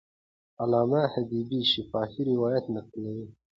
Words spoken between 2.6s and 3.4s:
نقلوي.